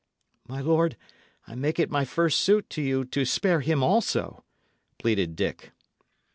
"My 0.47 0.61
lord, 0.61 0.97
I 1.45 1.53
make 1.53 1.77
it 1.77 1.91
my 1.91 2.05
first 2.05 2.39
suit 2.39 2.71
to 2.71 2.81
you 2.81 3.05
to 3.05 3.23
spare 3.23 3.61
him 3.61 3.83
also," 3.83 4.43
pleaded 4.97 5.35
Dick. 5.35 5.73